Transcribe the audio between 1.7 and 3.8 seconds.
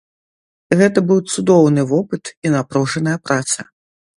вопыт і напружаная праца.